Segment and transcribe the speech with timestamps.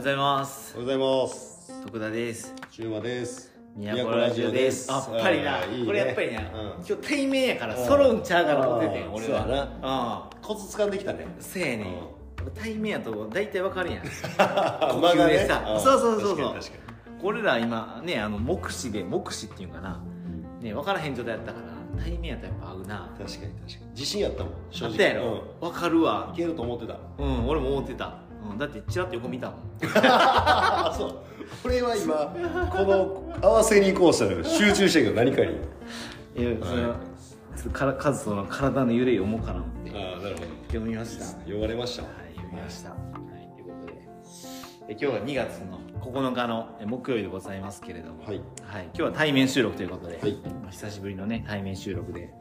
[0.00, 0.72] ございます。
[0.78, 1.82] おはようございます。
[1.84, 2.54] 徳田です。
[2.70, 3.52] 中馬です。
[3.76, 4.90] 宮古ラジオです。
[4.90, 5.58] やっぱりな。
[5.84, 6.46] これやっぱりな、うん。
[6.76, 9.42] 今日対面やから揃うんちゃうかな思っててん俺は。
[9.42, 11.26] そうやあコツ掴んできたね。
[11.26, 11.86] あせやねん。
[12.54, 14.04] 対面やと大体わかるやん。
[14.38, 15.76] あ呼吸でさ。
[15.76, 15.78] ん。
[15.78, 16.36] そうそうそうそう。
[16.36, 16.78] 確かに確か
[17.22, 20.00] 俺ら今ねあの目視で目視っていうんかな。
[20.62, 23.10] ね分からへん状態やったから対面やったらやっぱ合うな。
[23.18, 23.90] に確かに確かに。
[23.90, 24.92] 自信やったもん正直。
[24.92, 25.42] あったやろ。
[25.60, 26.28] 分かるわ。
[26.30, 26.96] うんいけると思ってた。
[27.18, 28.14] うん俺も思ってた、
[28.48, 29.60] うん、だってチラッと横見たもん。
[29.96, 31.18] あ そう。
[31.62, 32.14] これは今
[32.70, 35.50] この合わせに行こうしたら集中してるけど何かに。
[36.36, 39.90] いやその、ちょっとからカズとの体の揺れを思うかな思って。
[39.94, 40.46] ああなるほど。
[40.68, 41.52] 読みました。
[41.52, 42.02] 呼ばれました。
[42.04, 42.90] はい、読みました。
[42.90, 42.98] はい、
[43.56, 44.08] ということで。
[44.88, 50.32] え今日は2月の9日のえ木曜日でございますけれども、はい今日は対面収録ということで、はい。
[50.62, 52.32] まあ久しぶりのね、対面収録で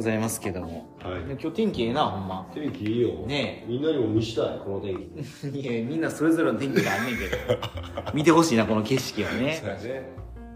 [0.00, 1.24] ございますけども、はい。
[1.26, 2.48] で今日天気ええな、ほんま。
[2.54, 3.10] 天気いいよ。
[3.26, 5.60] ねみんなにも見したいこの天気。
[5.60, 9.58] いや、みんなそれぞれの天気があんねんけど、 見てほしいな、この景色はね。
[9.60, 9.80] そうやね。
[9.80, 10.00] 確かに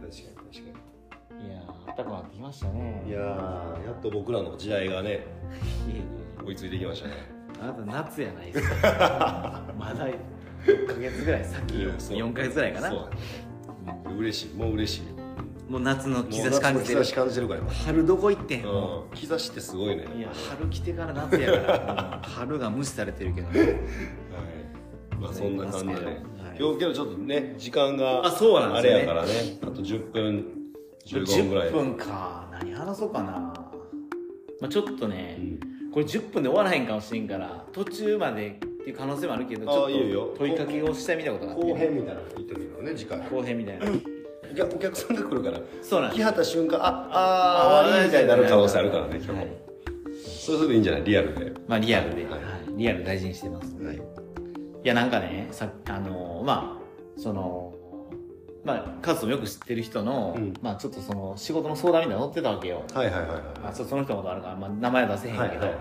[0.00, 0.78] 確か
[1.46, 3.02] いやー、あったかくなってきましたね。
[3.04, 5.26] にいやーやっと僕らの時代がね
[6.42, 7.14] 追いついてきましたね。
[7.60, 9.62] あなた夏やないですか。
[9.78, 10.08] まだ
[10.64, 11.90] 6ヶ月ぐらい先よ。
[11.98, 12.16] そう。
[12.16, 12.88] 4ヶ月ぐらいかな。
[12.88, 14.54] そう嬉しい。
[14.54, 15.13] もう嬉しい
[15.68, 17.04] もう夏の兆し感じてる。
[17.84, 19.16] 春どこ行ってん、もうん。
[19.16, 20.06] 兆しってすごいね。
[20.14, 22.20] ういや春来てから夏やから。
[22.28, 23.60] 春が無視されてるけどね。
[23.60, 23.70] はい。
[25.20, 25.94] まあそんな感じで。
[25.94, 26.16] ね、はい。
[26.58, 28.78] 今日けどちょっとね時間があそうなんね。
[28.78, 29.30] あれやからね。
[29.62, 30.44] あと10分
[31.06, 31.68] 15分ぐらい。
[31.70, 32.48] 10分か。
[32.52, 33.30] 何話そうかな、
[34.60, 35.42] まあ、ちょっとね、う
[35.88, 35.90] ん。
[35.92, 43.18] これ10分で終わらへんかもしれんから途中までっていう可能性もあるけどちょっと問いかけをしてみたことがあって後編みたいなの言ってみるのね次回。
[43.30, 43.86] 後編みたいな
[44.54, 49.48] お客お客さんが来るからそうなん来はった瞬間ああー終わりみたいになる可能性あるからね今日はい
[50.44, 51.04] そうするといいんじゃない？
[51.04, 51.52] リアルで。
[51.66, 52.38] まあリアルで、はは
[52.68, 52.72] い。
[52.74, 53.74] いリアル大事にしてます。
[53.82, 53.96] はい。
[53.96, 54.00] い
[54.84, 57.72] やなんかねさあのまあその
[58.62, 60.52] まあカズもよく知ってる人の、うん。
[60.60, 63.28] まあちょっとその仕事の相談みたいなの載ってたわけよ、はいはいはい
[63.62, 65.74] まあ、ちょっとその人のことあるから、まあ、名前は出せへんけど、はいはいは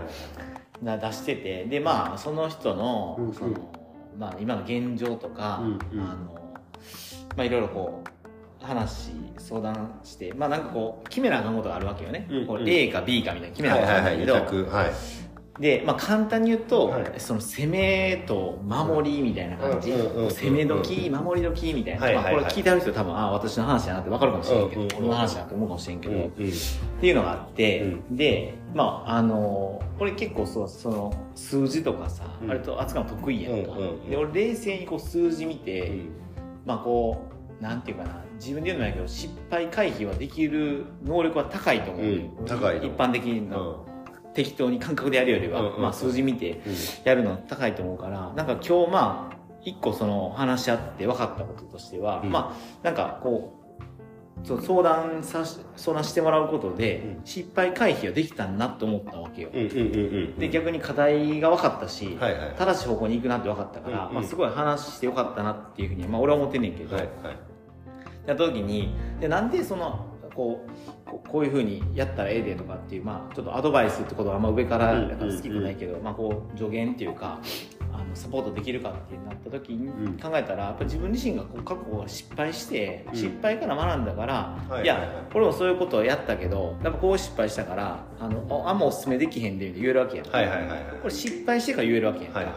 [0.81, 0.85] い。
[0.85, 1.65] な出してて。
[1.65, 3.33] でまあその人の,、うんうん。
[3.33, 3.53] その
[4.17, 6.05] まあ、今の現状とか、うんうん。
[6.05, 6.53] あの
[7.35, 8.09] まあいろいろこう
[8.63, 12.47] 話相談してまあなんかこう決めなあかんことがあるわけよね、うんうん。
[12.47, 14.91] こう A か B かみたいな決めなあはいかんはいけど、二択はい。
[15.59, 17.13] で、まあ、簡単に言うと、はい。
[17.19, 22.33] その攻めと守りみたいな感じ、うんうんうんうん攻め時守り時みたいな、はいはいはい。
[22.33, 24.97] まあ、これ聞いてある人多分ああ私の話やなって分かるかもしれんけど、うんうんうん。
[24.99, 32.47] 俺の話やなって思うかもしれんけど、っていうのがあって、でまああのこれ結構そうその数字とかさ、うん。
[32.47, 34.09] 割と扱うの得意やんか、うんうんうん。
[34.09, 36.09] で俺冷静にこう数字見て、うん。
[36.65, 37.32] まあこう
[37.63, 43.57] なんていうかな自分で言うのもやけど失敗回避はできる能力は高いと思う、うん高いの一般的な、
[44.33, 46.61] 適当に感覚でやるよりは、うんうんまあ、数字見て
[47.05, 52.31] やるの高いと思うからなんか今日まあ一個その話し合って分かったこととしては、うん。
[52.31, 53.63] まあなんかこう
[54.61, 57.21] 相談さし相談してもらうことで、うん。
[57.23, 59.79] 失敗回避はできたなと思ったわけよ、うんうんうんう
[60.35, 62.55] んで逆に課題が分かったし、はいはい。
[62.57, 64.15] 正しい方向に行くなって分かったから、うんうん。
[64.15, 67.52] まあ、すごい話してよかったなっていうふうに、まあ、俺は思ってんねんけど、はいはい
[68.25, 77.39] やった時にでなんでそのこうこうこういうふうにやったらええでとかっていう、まあ、ちょっとアドバイスってことはあんま上からだから好きくないけど、まあ、こう助言っていうか
[77.91, 80.17] あのサポートできるかってなった時にうん。
[80.17, 83.15] 考えたらやっぱ自分自身がこう過去は失敗して、うん。
[83.15, 90.79] 失敗から学んだから、はいいや俺もそういうことをやったけどやっぱこう失敗したからあのああんまおすすめできへんで言えるわけやん、はいはいはいはい。
[91.01, 92.55] これ失敗してから言えるわけやんか、はいはい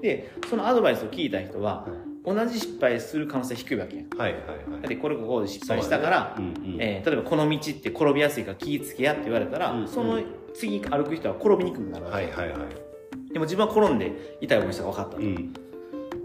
[0.00, 1.86] でそのアドバイスを聞いた人は、
[2.24, 4.08] 同じ失敗する可能性低いわけやん。
[4.16, 4.58] はいはいはい。
[4.72, 6.60] だってこれここで失敗したから、そうだね。
[6.64, 6.80] うんうん。
[6.80, 9.88] えー例えばこの道って転びやすいから気ぃつけやって言われたら、うんうん。
[9.88, 10.20] その
[10.54, 13.32] 次歩く人は転びにくくなるわけ、はいはいはい。
[13.32, 15.52] でも自分は転んで痛い思いしたか分かったと、うん。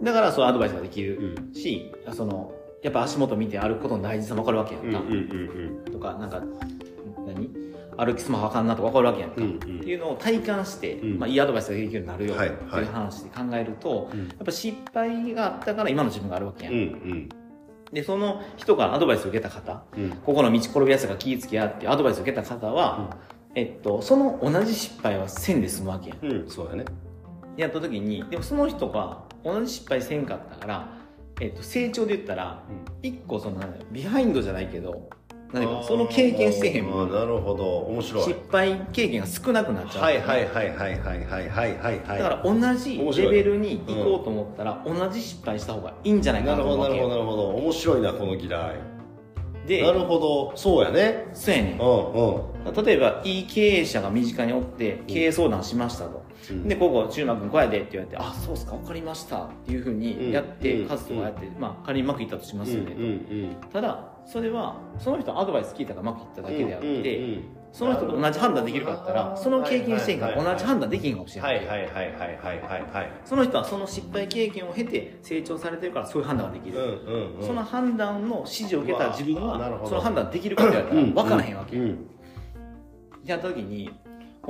[0.01, 1.53] だからそうアドバイスができうるん。
[1.53, 6.69] し、そのやっぱ足元見て歩くことの大事さも分かるわけやんか、うんうんうんとかなんか何
[8.05, 9.57] 歩きスマホあかんなとか分かるわけやんか、うんうん。
[9.57, 11.19] っていうのを体感して、うん。
[11.19, 12.87] まあ、いいアドバイスができるようになるよってはいい。
[12.87, 14.27] う話で考えると、うん。
[14.27, 17.29] やっぱ失敗があったから今の自分があるわけやん、うんうん。
[17.91, 20.09] でその人からアドバイスを受けた方うん。
[20.11, 23.17] ここの道転びやすいから気ぃつけやってアドバイスを受けた方は、
[23.55, 26.25] えっと、その同じ失敗はせんで済むわけやん。
[26.25, 26.85] うんそうだね。
[27.57, 30.93] やった時に、でもその人が同じ失敗せんかったから、
[31.41, 32.63] えっと、成長で言ったら、
[33.01, 33.61] 一個その、
[33.91, 35.09] ビハインドじゃないけど、
[35.53, 37.09] なんかその経験してへんあもん。
[37.09, 37.77] ーなるほど。
[37.79, 38.23] 面白い。
[38.23, 40.03] 失敗経験が少なくなっちゃう。
[40.03, 41.99] はいはいはいはいはいはいはいはい。
[42.01, 47.25] はいだから同じレベルに行こうと思ったら、同じ失敗した方がいいんじゃないかなるほどなるなと思うわけよ。
[47.25, 47.65] ほどなるほど。
[47.65, 48.75] 面白いなこの議題。
[49.65, 50.53] でなるほど。
[50.55, 51.27] そうやね。
[51.33, 51.79] そうやねん。
[51.79, 52.85] うんうん。
[52.85, 56.67] 例えばいい経営者が身近におって経営相談しましたと、うん。
[56.67, 60.89] でここ中馬君こうやでって言われて「あそうっすか分かりました」っていうふうにやって、うん。
[60.89, 67.39] 数とかやって、まあ仮にうまくいったとしますよね、うんうんただそれはその人のアドバイス聞いたからうまくいっただけであって、
[67.71, 73.11] その人と同じ判断できるかったらその経験してんから同じ判断できんかもしれな、はいいはいはいはいはいはいはい。
[73.25, 76.77] その人はその失敗経験を経て成長されてるからそういう判断ができる、
[77.41, 82.09] その判断の指示を受けた自分はその判断できるかって言われたら分からへんわけ、うん。
[83.25, 83.89] やった時に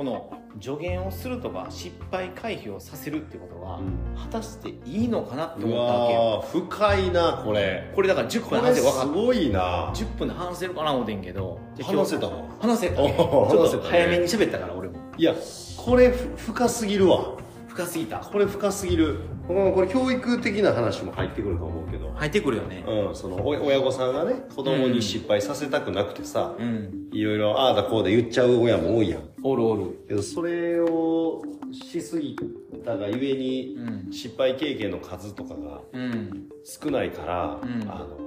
[0.00, 4.18] この助言をするとか失敗回避をさせるってことは、うん。
[4.18, 6.64] 果たしていいのかなってう思ったわけよ。
[6.66, 7.92] 深いなこれ。
[7.94, 9.92] これだから10こ分話せ分かっごいな。
[9.94, 13.50] 10分で話せるかな思ってんけど話せたわ話せた、おね、ー。
[13.50, 14.96] ちょっと早めに喋ったから俺も。
[15.18, 15.34] いや
[15.76, 17.34] これふ深すぎるわ。
[17.68, 18.20] 深すぎた。
[18.20, 19.18] これ深すぎる
[19.50, 22.12] このこれ教育的な話も入ってくると思うけど。
[22.14, 22.84] 入ってくるよね。
[22.86, 27.08] うん、そのお親御さんがね子供に失敗させたくなくてさ、うん。
[27.12, 29.22] いろいろああだこうだ言っちゃう親も多いやん。
[29.42, 30.04] おるおる。
[30.06, 31.42] けどそれを
[31.72, 32.36] しすぎ
[32.84, 34.12] たがゆえにうん。
[34.12, 36.48] 失敗経験の数とかがうん。
[36.62, 37.90] 少ないから、うん。
[37.90, 38.18] あの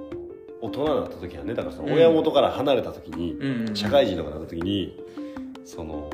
[0.60, 3.74] 大人になった時はねだからその親元から離れた時に、うん。
[3.74, 5.02] 社会人とかになった時に
[5.64, 6.10] その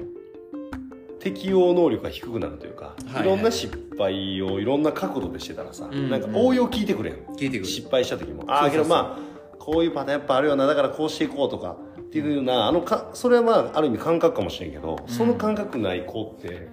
[1.20, 3.22] 適応能力が低くなるというか、いはい。
[3.22, 7.64] いろんな失敗をいろんな角度でしてたらさ、うんなんか応用聞いてくれん聞いてくる。
[7.66, 8.44] 失敗した時も。
[8.48, 8.84] ああそうそう。
[8.84, 10.66] そうけどまあこういうパターンやっぱあるよな。
[10.66, 15.12] だからこうしていこうとかっていうようなあのかそれはまあある意味感覚かもしれんけど、うん。
[15.12, 16.68] その感覚ない子って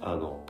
[0.00, 0.44] あの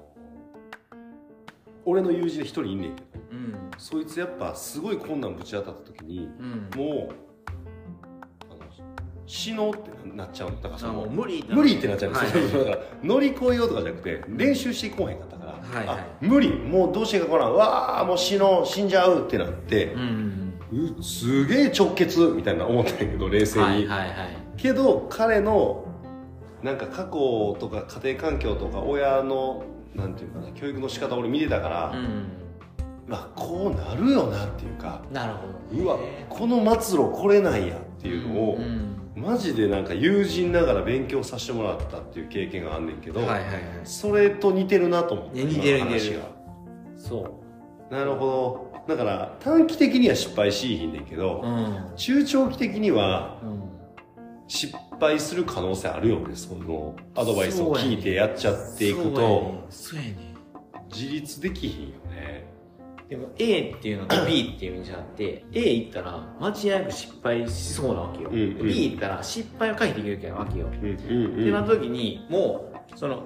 [1.84, 3.54] 俺の友人で一人いんねんけどうん。
[3.76, 6.70] そいつやっぱすごい困難ぶち当たった時にうん。
[6.74, 7.14] もう
[9.30, 10.50] 死のうってなっちゃう。
[10.50, 12.10] のだからそのう無理無理ってなっちゃう。
[12.10, 15.98] んですよ、はいはいだから乗り越えようとかじゃなくて練習していこうへんかったから、はいはい。
[16.00, 16.52] あ無理。
[16.52, 20.54] もうどうしてかわからんわあもう死のう死んじゃうってなってう、ん
[20.98, 24.08] うすげえ直結みたいな思ったんやけど冷静に、はいはいはい。
[24.56, 25.84] けど彼の
[26.64, 29.62] なんか過去とか家庭環境とか親の
[29.94, 32.32] なんていうかな教育の仕方を俺見てたから、うん
[33.06, 35.98] まあこうなるよなっていうかなるほどうわ
[36.28, 43.60] この末路これなんやっていうのを、うんマジでなんか友人ながら勉強させてもらったっていう経験があんねんけど、はいはいはい。
[43.84, 46.18] それと似てるなと思ってね似てる似てる。
[46.20, 46.24] が。
[46.96, 47.40] そ
[47.90, 47.94] う。
[47.94, 48.94] なるほど。
[48.94, 51.92] だから短期的には失敗しいひんねんけど、うん。
[51.96, 53.70] 中長期的にはうん。
[54.48, 59.64] 失敗する可能性あるよねそのアドバイスを聞いてやっちゃっていくと。
[59.70, 60.34] そうやね。
[60.92, 62.49] 自立できひんよね
[63.10, 68.66] でも A っていうのと B っていう意味じゃなくて A 行ったら間違いなく失敗しそうなわけよ、うんうん。
[68.68, 73.24] B 行ったら失敗を回避できるわけよ、うんうんってなった時にもうその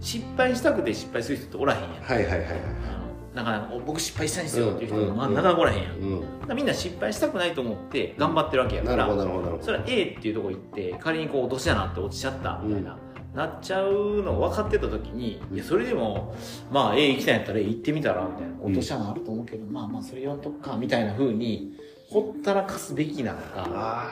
[0.00, 2.02] 失敗したくて失敗する人っておらへんやん。
[2.02, 2.50] はいはいはいはい。
[2.50, 5.16] あのなかなか僕失敗したいんですよっていう人も、うんうん。
[5.16, 6.20] まあ、なかなかおらへんやん、うん。
[6.20, 9.64] だからみんな失敗したくないと思って頑張ってるわけやから、なるほどなるほどなるほど。
[9.64, 12.96] それは A っていうところ行って仮にこう落とし穴って落ちちゃったみたいな、
[13.38, 16.34] なっちゃうの分かってた時に、いやそれでも
[16.72, 21.76] まあ A 行きたいんやったら A 行ってみたらみたいな落とし穴あると思うけど、まあまあそれ言わんとくかみたいな風に
[22.10, 24.10] ほったらかすべきなのかあ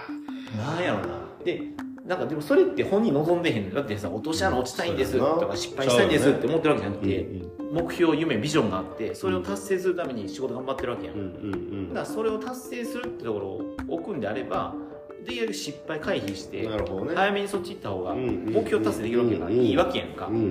[0.56, 1.06] なんやろな。
[1.44, 1.60] で
[2.06, 3.74] なんかでもそれって本人望んでへんの。
[3.74, 11.88] だってさ落とし穴落ちたいんですとか失敗したいんですって思ってるわけじゃなくーて、目標夢ビジョンがあってそれを達成するために仕事頑張ってるわけやん、うんうんうん。
[11.88, 14.72] だからそれを達成するってところを置くんであれば
[15.26, 17.14] で失敗回避してなるほどね。
[17.14, 20.50] 早めにそっち行った方が目標達成できるわけだからうんいいわけやんか、うん。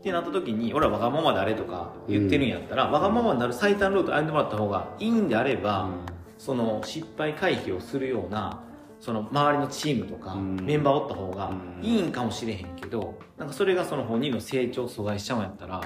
[0.00, 5.90] ってなった時に俺はわがままであれとか言ってるんやったら、わがままになる最短ルート歩んでもらった方がいいんであれば、
[6.38, 8.62] その失敗回避をするような
[8.98, 10.56] その周りのチームとかうん。
[10.56, 11.84] メンバーおった方がうん。
[11.84, 15.80] いいんかもしれへんけどなんかそれがその本人の成長を阻害しちゃうんやったら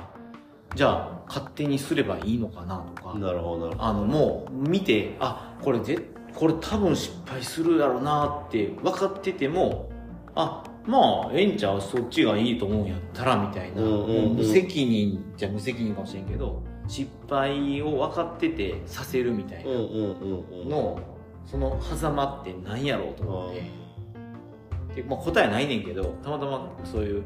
[0.74, 5.98] じゃあ勝手にすればいいのかなとかなるほどあのもう見てあこれぜ
[6.34, 9.88] これ多分失敗するだろうなって分かってても
[10.34, 11.80] あまあええんちゃう？
[11.80, 14.36] そっちがいいと思うんやったらみたいな、うんうんうん。
[14.36, 20.68] 無責任じゃ無責任かもしれんけど失敗を分かっててさせるみたいなどうんうんうんうん。
[20.68, 21.00] の、
[21.46, 27.22] その狭間って何やろうと思って、でまあ、答えないねんけどたまたまそういう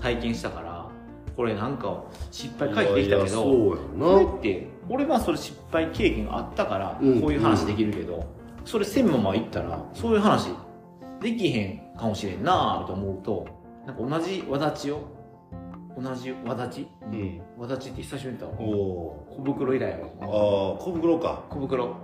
[0.00, 0.90] 体験したから
[1.36, 7.20] これなんか失敗回避できたけどこれなって俺はそれ失敗経験があったからうん。
[7.20, 8.26] こういう話できるけど、
[8.68, 10.50] それせんままいったらそういう話
[11.22, 13.46] できへんかもしれんなと思うと
[13.86, 15.00] なんか同じわだちを
[15.96, 17.40] 同じわだち、うん。
[17.56, 18.68] わだちって久しぶりに言ったわ。
[18.68, 20.74] お小袋以来やあわ。
[20.74, 21.44] あ小袋か。
[21.48, 21.96] 小袋。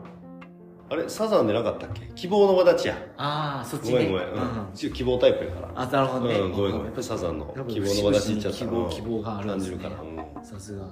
[0.89, 1.07] あれ？
[1.07, 2.11] サザンでなかったっけ？
[2.15, 2.97] 希望の輪立ちや。
[3.19, 3.93] ああそっちね。
[3.93, 4.33] ごめんごめん、うん。
[4.33, 4.73] うん。
[4.75, 5.71] ち希望タイプやから。
[5.77, 7.03] あなるほどね、うんごめんごめん。
[7.03, 8.59] サザンの希望の輪立ちいっちゃった。
[8.59, 9.77] 希望希望があるんですね。
[9.77, 10.25] 感じるから。
[10.39, 10.45] うん。
[10.45, 10.87] さすが。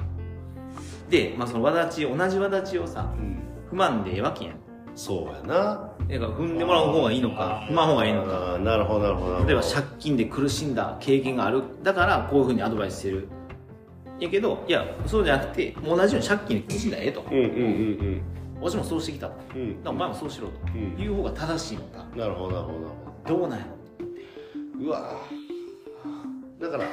[1.08, 3.38] で、まあ、そのわだち同じわだちをさうん。
[3.70, 4.56] 不満でええわけやん
[4.94, 5.54] そうやな。
[6.08, 8.58] だから踏んでもらう方がいいのか踏まん方がいいのか。
[8.58, 9.32] なるほどなるほど。
[9.32, 11.62] なるほど例えば借金で苦しんだ経験がある。
[11.82, 13.28] だからこういうふうにアドバイスしてる。
[14.20, 17.24] やけどいやそうじゃなくて同じように借金で苦しんだらええと。
[17.30, 18.22] うんうんうん
[18.60, 19.60] 私もそうしてきたうん。
[19.60, 20.52] うんらお前もそうしろと。
[20.74, 21.02] うん。
[21.02, 22.06] いう方が正しいのか。
[22.14, 22.78] なるほどなるほど。
[22.78, 22.88] なる
[23.24, 25.16] ほどうなんやろどうわ
[26.60, 26.84] だから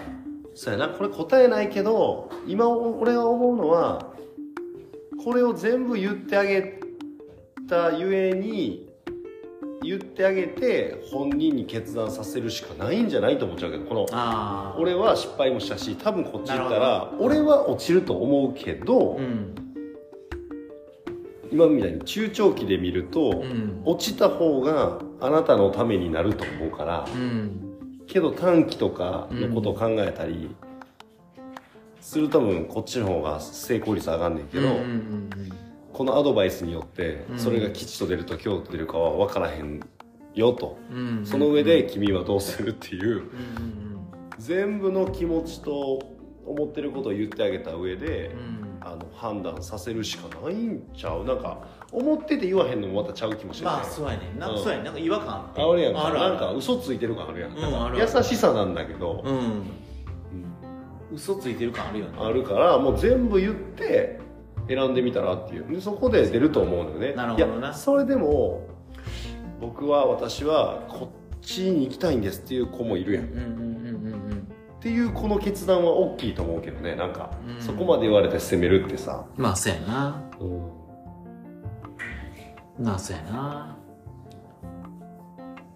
[0.55, 0.89] そうやな。
[0.89, 4.13] これ答えないけど今俺が思うのは
[5.23, 6.79] これを全部言ってあげ
[7.69, 8.89] たゆえに
[9.81, 19.55] 言ってあげて本人に決断させるしかないんじゃないと思っちゃうけどこの俺は失敗もしたし多分こっち行ったなら俺は落ちると思うけど、うん。
[21.51, 23.81] 今みたいに中長期で見ると、うん。
[23.85, 28.03] 落ちた方があなたのためになると思うからうん。
[28.07, 30.49] けど短期とかのことを考えたり
[32.01, 35.29] すると多分こっちの方が成功率上がんねんけど、うんうんうん
[35.99, 37.37] このアドバイスによってうん。
[37.37, 39.81] それが吉と出ると凶と出るかは分からへん
[40.33, 40.77] よと、
[41.25, 43.23] その上で君はどうするっていう
[44.37, 45.99] 全部の気持ちと
[46.45, 48.69] 思ってることを言ってあげた上で、うん。
[48.79, 51.25] あの判断させるしかないんちゃう。
[51.25, 54.31] なんか思ってて言わへんのもまたちゃう気もしれない、まあそうやね。
[54.33, 54.57] んな、うん。
[54.57, 56.13] そうやなんか違和感あるやんか。
[56.13, 57.51] なんか嘘ついてる感あるやん、
[57.97, 59.35] 優しさなんだけど、うん。
[59.35, 59.63] うん。
[61.11, 62.13] 嘘ついてる感あるよね。
[62.21, 64.28] あるからもう全部言って
[64.69, 65.67] 選んでみたらっていう。
[65.67, 67.13] でそこで出ると思うのよね。
[67.13, 67.67] なるほどな。
[67.67, 68.61] いやそれでも
[69.59, 74.47] 僕は私はこっちに行きたいんですっていう子もいるやん、うんうんうんうん
[74.79, 76.95] っていうこの決断は大きいと思うけどね。
[76.95, 77.61] なんか、うん。
[77.61, 80.23] そこまで言われて責めるってさ、うんまあそうやな。
[80.39, 80.71] うん。
[82.85, 83.77] まあそうやな。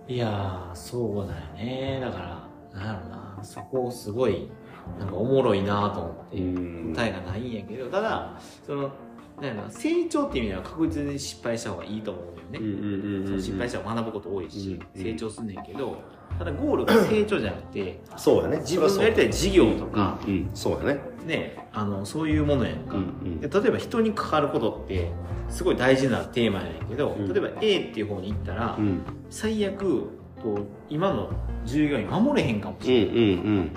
[0.07, 1.99] いやーそうだよね。
[2.01, 3.39] だからなんやろな。
[3.43, 4.49] そこすごい
[4.99, 6.93] なんかおもろいなと思って、うん。
[6.93, 8.91] 答えがないんやけどただその
[9.37, 15.97] なんやろな成長っていう意味では確実に失敗した方がいいと思うんだよね、失敗したら学ぶこと多いし、うん成長すんねんけど
[16.37, 18.57] ただゴールが成長じゃなくてそうやね。
[18.57, 20.49] 自分がやりたい事業とか、うんうん。
[20.53, 21.01] そうやね。
[21.25, 23.39] ねあのそういうものやんか、うんうん。
[23.39, 25.11] で例えば人に関わることって
[25.49, 27.33] すごい大事なテーマやねんけど、うん。
[27.33, 29.01] 例えば A っていう方に行ったら、うん。
[29.29, 30.09] 最悪
[30.41, 30.59] と
[30.89, 31.31] 今の
[31.65, 33.71] 従業員守れへんかもしうんうれない、ん。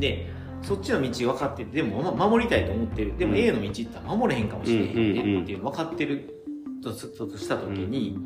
[0.00, 0.33] で
[0.64, 3.16] そっちの道分かっててでもま守りたいと思ってる。
[3.18, 3.38] でもうん。
[3.38, 6.42] A の道行ったら守れへんかもしれへんうんうんうんでっていうの分かってる
[6.82, 8.18] とした時に、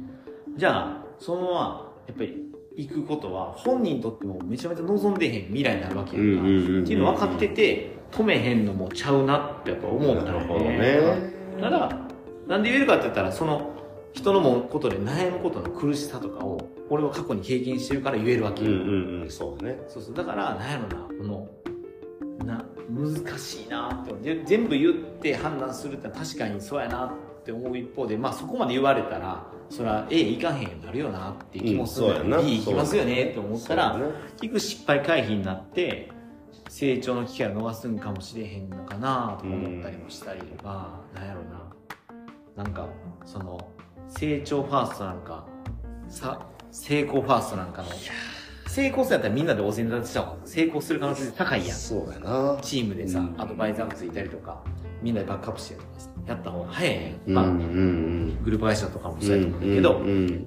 [0.57, 6.51] じゃあそのままやっぱり行くことは本人にとってもめちゃめちゃ望んでへん未来になるわけやんか、って
[6.93, 11.01] いうの分かってて止めへんのもちゃうなってやっぱ思ったよなるほどね。
[11.61, 11.99] ただ
[12.47, 13.75] なんで言えるかって言ったらその
[14.13, 19.79] 人のもことで悩むことの苦しさとかを俺は過去に経験してるから言えるわけよ、うんうんうんそうだね。
[19.89, 20.15] そうそう。
[20.15, 21.68] だからなんやろなこのな
[22.89, 24.35] 難しいなって。
[24.35, 33.99] で全部言って判断するって確かにそうやなって思う一方でまあそこまで言われたらそれは A いかへんようになるよなっていう気もするうん B 行きますよねって思ったら、
[34.41, 36.11] 結局失敗回避になって
[36.69, 41.69] 成長の機会を逃すんかもしれへんのかなとか思ったりもしたりとか、なんやろな。
[42.57, 42.89] なんか
[43.25, 43.71] その
[44.09, 45.47] 成長ファーストなんか
[46.09, 47.89] さ成功ファーストなんかの
[48.79, 51.77] 成功するやったらみんなでお膳立てした方が成功する可能性高いやん。
[51.77, 52.59] そうやな。
[52.63, 53.35] チームでさ、うん。
[53.37, 54.63] アドバイザーがついたりとか
[55.03, 58.39] みんなでバックアップしてとかさやった方が早いやん、うんまあうん。
[58.45, 60.47] グループ会社とかもうんそうやと思うんだけど、うんうん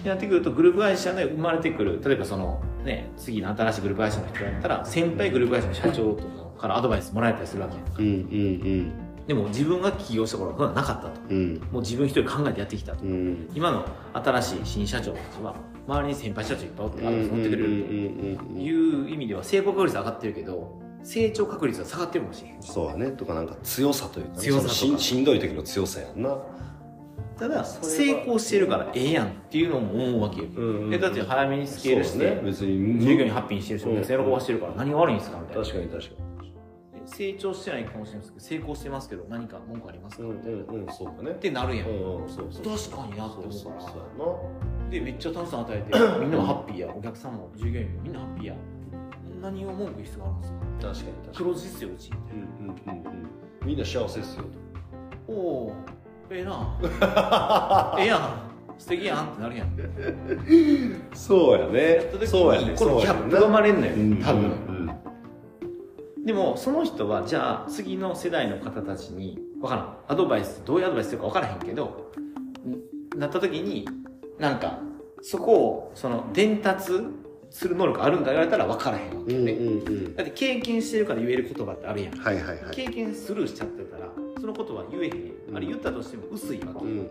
[0.00, 7.92] ってなってくるとグループ会社で生まれてくる例えばそのね次の新しいグループ会社の人だったら先輩グループ会社の社長とかからアドバイスもらえたりするわけやんか。
[7.98, 11.20] うんうんでも自分が起業した頃はなかったと。
[11.30, 11.36] うん。
[11.36, 13.04] うんもう自分一人考えてやってきたと。
[13.04, 13.48] うん。
[13.54, 15.54] 今の新しい新社長たちは
[15.86, 17.72] 周りに先輩社長いっぱいおってアドバイス持ってくれると。
[18.58, 23.10] いう意味では成功確率上がってるけど成長確率は下がってるかもしれへんそうやね。
[23.10, 24.38] とかなんか強さというかね。
[24.38, 26.36] 強さしんしんどい時の強さやんな。
[27.38, 32.40] ただ成功してるからええやんっていうのも思うわけよ、うんうんでだって早めにスケールして、ね。
[32.44, 33.00] 別に。
[33.00, 34.24] 従業員ハッピーにしてるしお客さん。
[34.24, 35.62] 喜ばしてるから何が悪いんですかみたいな。
[35.62, 36.33] 確かに確か
[37.06, 41.30] 成長してないかもしれないですけど成功してますけど何か文句ありますか、にうんうんうんそうだね。
[41.30, 44.48] ってなるやん、うんうんそうそう確かになって思うそうからそ
[44.88, 46.94] うでめっちゃ楽しさ与えてみんなもハッピーや。
[46.94, 48.54] お客さんも従業員もみんなハッピーや。
[49.42, 50.58] 何を文句言う必要があるんですか？
[50.80, 51.36] 確かに確かに。
[51.36, 53.28] 黒字っすようちうんうんうんうん。
[53.66, 54.44] みんな幸せですよ。
[55.28, 55.72] おお
[56.30, 56.78] ええな。
[57.98, 58.20] ええやん。
[58.78, 59.76] 素敵やんってなるやん。
[61.14, 62.10] そうやね。
[62.12, 62.72] 時そうやね。
[62.72, 64.73] にこのギャップが生まれんのようん多分、うん
[66.24, 69.96] でもその人はじゃあ次の世代の方たちに分からん。
[70.08, 72.10] アドバイスどういうアドバイスするか分からへんけど
[73.16, 73.86] んなった時に
[74.38, 74.78] なんか
[75.22, 76.92] そこをその伝達
[77.50, 80.16] する能力あるんか言われたら分からへんわけよね、うんうんうん。
[80.16, 82.16] だって経験してるから言える言葉ってあるやん。
[82.16, 82.74] はいはいはい。
[82.74, 84.08] 経験スルーしちゃってたら
[84.40, 85.56] そのことは言えへん。
[85.56, 87.10] あれ言ったとしても薄いわけ、うん。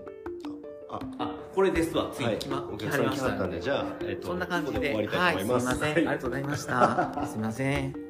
[0.90, 2.28] ああこれですわつい。
[2.38, 4.78] 決ま、お客さん来たんでじゃあ、えっとそんな感じで。
[4.78, 7.28] ここで終わりたいと思います、はい、すみません、ありがとうございました。
[7.28, 8.03] すみません